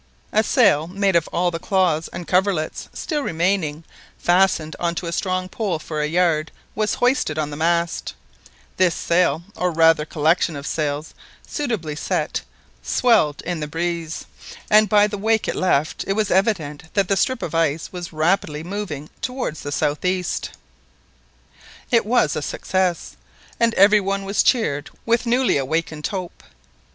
A 0.31 0.41
sail 0.43 0.87
made 0.87 1.15
of 1.15 1.27
all 1.27 1.51
the 1.51 1.59
clothes 1.59 2.07
and 2.07 2.27
coverlets 2.27 2.89
still 2.91 3.21
remaining 3.21 3.83
fastened 4.17 4.75
on 4.79 4.95
to 4.95 5.05
a 5.05 5.11
strong 5.11 5.47
pole 5.47 5.77
for 5.77 6.01
a 6.01 6.07
yard, 6.07 6.51
was 6.73 6.95
hoisted 6.95 7.37
on 7.37 7.51
the 7.51 7.55
mast 7.55 8.15
This 8.77 8.95
sail, 8.95 9.43
or 9.55 9.69
rather 9.69 10.03
collection 10.03 10.55
of 10.55 10.65
sails, 10.65 11.13
suitably 11.45 11.95
set, 11.95 12.41
swelled 12.81 13.43
in 13.43 13.59
the 13.59 13.67
breeze, 13.67 14.25
and 14.71 14.89
by 14.89 15.05
the 15.05 15.19
wake 15.19 15.47
it 15.47 15.53
left, 15.55 16.03
it 16.07 16.13
was 16.13 16.31
evident 16.31 16.85
that 16.95 17.07
the 17.07 17.15
strip 17.15 17.43
of 17.43 17.53
ice 17.53 17.93
was 17.93 18.11
rapidly 18.11 18.63
moving 18.63 19.07
towards 19.21 19.61
the 19.61 19.71
south 19.71 20.03
east. 20.03 20.49
It 21.91 22.07
was 22.07 22.35
a 22.35 22.41
success, 22.41 23.15
and 23.59 23.75
every 23.75 24.01
one 24.01 24.25
was 24.25 24.41
cheered 24.41 24.89
with 25.05 25.27
newly 25.27 25.57
awakened 25.57 26.07
hope. 26.07 26.41